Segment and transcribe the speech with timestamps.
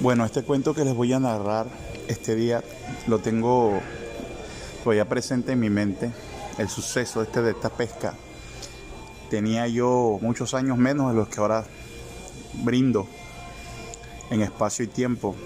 [0.00, 1.66] Bueno, este cuento que les voy a narrar
[2.08, 2.64] este día
[3.06, 3.82] lo tengo
[4.82, 6.10] todavía presente en mi mente,
[6.56, 8.14] el suceso este de esta pesca.
[9.28, 11.66] Tenía yo muchos años menos de los que ahora
[12.64, 13.06] brindo
[14.30, 15.36] en espacio y tiempo.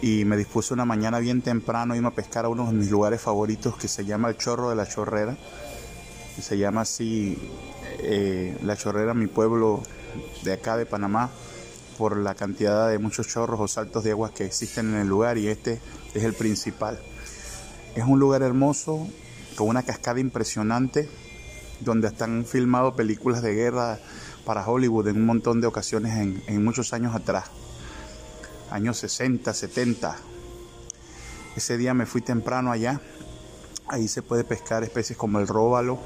[0.00, 3.20] Y me dispuse una mañana bien temprano irme a pescar a uno de mis lugares
[3.20, 5.36] favoritos que se llama el Chorro de la Chorrera.
[6.40, 7.36] se llama así
[7.98, 9.82] eh, La Chorrera, mi pueblo
[10.44, 11.28] de acá de Panamá
[11.98, 15.36] por la cantidad de muchos chorros o saltos de agua que existen en el lugar
[15.36, 15.80] y este
[16.14, 16.98] es el principal.
[17.96, 19.08] Es un lugar hermoso,
[19.56, 21.08] con una cascada impresionante,
[21.80, 23.98] donde están filmado películas de guerra
[24.44, 26.16] para Hollywood en un montón de ocasiones
[26.46, 27.46] en, muchos años atrás,
[28.70, 30.16] años 60, 70.
[31.56, 33.00] Ese día me fui temprano allá,
[33.88, 35.98] ahí se puede pescar especies como el róbalo,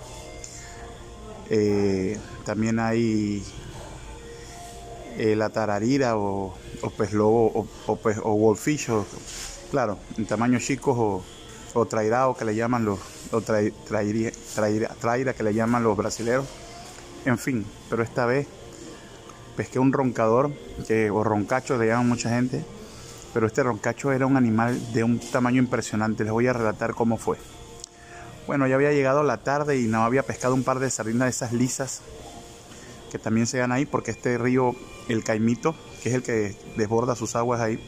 [1.50, 3.44] eh, también hay
[5.18, 8.88] eh, la tararira o, o pez lobo o, o, wolfish,
[9.70, 11.22] claro, en tamaño chicos o,
[11.74, 12.98] o trairao que le llaman los,
[13.32, 13.72] o que
[15.42, 16.46] le llaman los brasileros.
[17.24, 18.46] En fin, pero esta vez
[19.56, 20.52] pesqué un roncador,
[20.86, 22.64] que, o roncacho le llaman mucha gente,
[23.32, 26.24] pero este roncacho era un animal de un tamaño impresionante.
[26.24, 27.38] Les voy a relatar cómo fue.
[28.46, 31.30] Bueno, ya había llegado la tarde y no había pescado un par de sardinas de
[31.30, 32.02] esas lisas
[33.12, 34.74] que también se dan ahí porque este río,
[35.06, 37.78] el Caimito, que es el que desborda sus aguas ahí,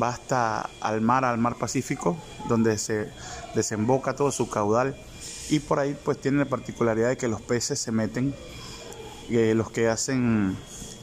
[0.00, 2.16] va hasta al mar, al mar Pacífico,
[2.48, 3.10] donde se
[3.56, 4.96] desemboca todo su caudal
[5.50, 8.32] y por ahí pues tiene la particularidad de que los peces se meten,
[9.28, 10.56] eh, los que hacen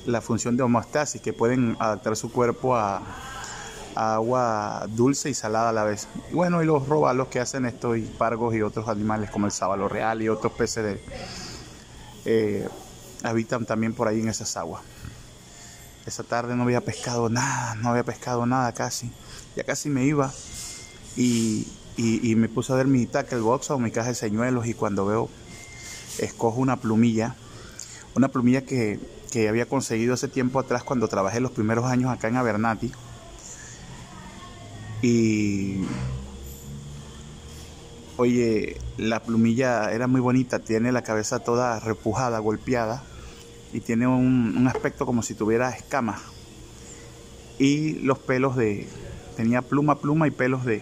[0.05, 3.01] la función de homeostasis, que pueden adaptar su cuerpo a,
[3.95, 6.07] agua dulce y salada a la vez.
[6.31, 9.89] Bueno, y los robalos que hacen esto, y pargos y otros animales como el sábalo
[9.89, 11.03] real y otros peces de,
[12.23, 12.69] eh,
[13.23, 14.81] habitan también por ahí en esas aguas.
[16.05, 19.11] Esa tarde no había pescado nada, no había pescado nada casi.
[19.55, 20.33] Ya casi me iba
[21.15, 25.05] y, me puse a ver mi tackle box o mi caja de señuelos y cuando
[25.05, 25.29] veo,
[26.17, 27.35] escojo una plumilla,
[28.15, 28.99] una plumilla que,
[29.31, 32.91] que había conseguido hace tiempo atrás cuando trabajé los primeros años acá en Abernati.
[35.03, 35.83] Y
[38.17, 43.03] oye, la plumilla era muy bonita, tiene la cabeza toda repujada, golpeada
[43.73, 46.21] y tiene un, aspecto como si tuviera escamas.
[47.59, 48.87] Y los pelos de.
[49.37, 50.81] tenía pluma, pluma y pelos de,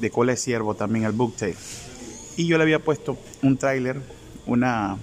[0.00, 1.56] de cola de ciervo también, el booktail.
[2.36, 4.00] Y yo le había puesto un trailer,
[4.46, 4.96] una,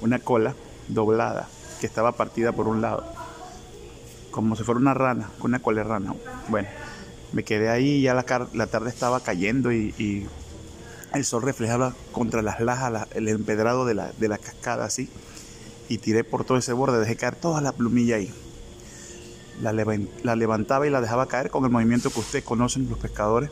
[0.00, 0.54] una cola
[0.88, 1.48] doblada
[1.80, 3.04] que estaba partida por un lado,
[4.30, 6.14] como si fuera una rana, con una cola de rana.
[6.48, 6.68] Bueno,
[7.32, 10.26] me quedé ahí, ya la, la tarde estaba cayendo y,
[11.14, 15.08] el sol reflejaba contra las lajas, el empedrado de la, de la cascada así
[15.88, 18.32] y tiré por todo ese borde, dejé caer toda la plumilla ahí.
[19.62, 19.72] La,
[20.36, 23.50] levantaba y la dejaba caer con el movimiento que ustedes conocen, los pescadores.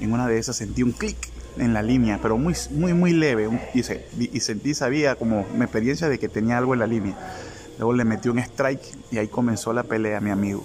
[0.00, 1.16] En una de esas sentí un clic
[1.58, 3.48] en la línea, pero muy, muy, muy leve.
[3.74, 7.16] y, y, sentí, sabía como mi experiencia de que tenía algo en la línea.
[7.78, 10.64] Luego le metí un strike y ahí comenzó la pelea, mi amigo.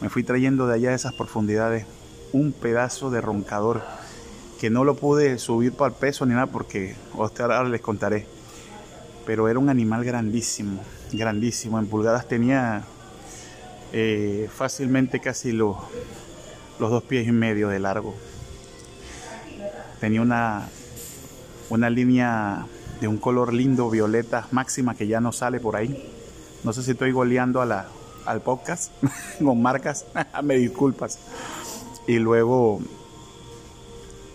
[0.00, 1.86] Me fui trayendo de allá de esas profundidades
[2.32, 3.82] un pedazo de roncador
[4.60, 8.26] que no lo pude subir para el peso ni nada porque ahora les contaré
[9.26, 11.78] pero era un animal grandísimo, grandísimo.
[11.78, 12.82] En pulgadas tenía
[13.92, 15.76] eh, fácilmente casi los,
[16.78, 18.14] los dos pies y medio de largo.
[20.00, 20.68] Tenía una,
[21.70, 22.66] una línea
[23.00, 26.10] de un color lindo, violeta máxima, que ya no sale por ahí.
[26.64, 27.86] No sé si estoy goleando a la,
[28.24, 28.92] al podcast
[29.44, 30.06] con marcas,
[30.42, 31.18] me disculpas.
[32.06, 32.80] Y luego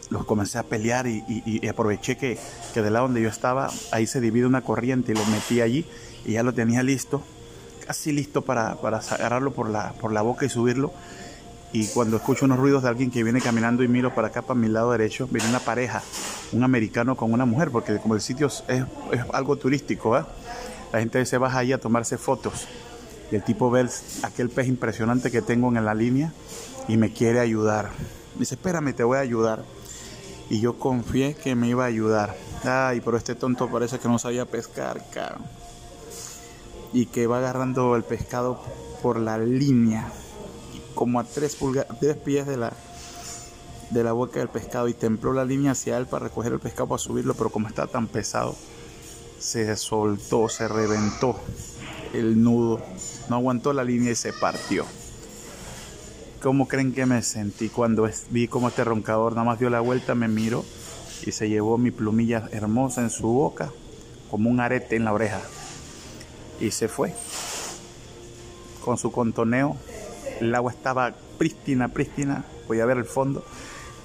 [0.10, 2.38] los comencé a pelear y, aproveché que,
[2.74, 5.86] que del lado donde yo estaba, ahí se divide una corriente y lo metí allí
[6.26, 7.22] y ya lo tenía listo,
[7.86, 10.94] casi listo para, para agarrarlo por la, por la boca y subirlo.
[11.74, 14.58] Y cuando escucho unos ruidos de alguien que viene caminando y miro para acá, para
[14.58, 16.02] mi lado derecho, viene una pareja,
[16.54, 18.86] un americano con una mujer, porque como el sitio es, es
[19.34, 20.24] algo turístico, ¿eh?
[20.94, 22.68] la gente se baja ahí a tomarse fotos.
[23.32, 23.86] Y el tipo ve
[24.24, 26.32] aquel pez impresionante que tengo en la línea
[26.88, 27.90] y me quiere ayudar.
[28.40, 29.64] dice, espérame, te voy a ayudar
[30.50, 32.36] y yo confié que me iba a ayudar.
[32.64, 35.40] Ay, pero este tonto parece que no sabía pescar, caro.
[36.94, 38.62] Y que va agarrando el pescado
[39.02, 40.10] por la línea,
[40.96, 42.74] como a tres, pulgadas, tres pies de la,
[43.90, 46.88] de la boca del pescado y templó la línea hacia él para recoger el pescado
[46.88, 48.56] para subirlo, pero como está tan pesado,
[49.40, 51.36] se soltó, se reventó
[52.14, 52.82] el nudo,
[53.30, 54.86] no aguantó la línea y se partió.
[56.42, 60.14] ¿Cómo creen que me sentí cuando vi cómo este roncador nada más dio la vuelta,
[60.14, 60.64] me miró
[61.26, 63.72] y se llevó mi plumilla hermosa en su boca
[64.30, 65.42] como un arete en la oreja
[66.60, 67.16] y se fue.
[68.86, 69.78] Con su contoneo
[70.40, 73.44] el agua estaba prístina, prístina, podía ver el fondo,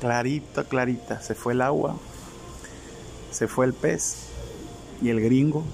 [0.01, 1.97] clarita, clarita, se fue el agua,
[3.31, 4.29] se fue el pez
[5.03, 5.65] y el gringo,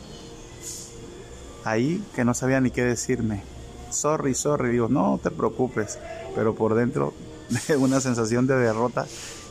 [1.65, 3.43] ahí que no sabía ni qué decirme,
[3.91, 5.99] sorry, sorry, digo, no te preocupes,
[6.35, 7.15] pero por dentro
[7.79, 9.07] una sensación de derrota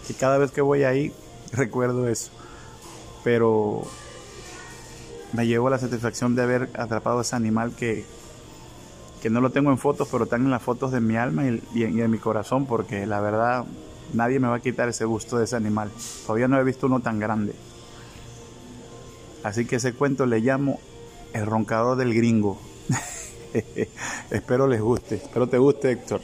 [0.10, 1.14] y cada vez que voy ahí
[1.52, 2.32] recuerdo eso,
[3.24, 3.84] pero
[5.34, 8.06] me llevo la satisfacción de haber atrapado ese animal que,
[9.22, 11.62] que no lo tengo en fotos, pero están en las fotos de mi alma y,
[11.74, 13.66] y, en, mi corazón, porque la verdad
[14.14, 15.92] nadie me va a quitar ese gusto de ese animal.
[16.26, 17.54] Todavía no he visto uno tan grande.
[19.44, 20.80] Así que ese cuento le llamo
[21.34, 22.58] El roncador del gringo.
[24.32, 26.22] espero les guste, espero te guste Héctor.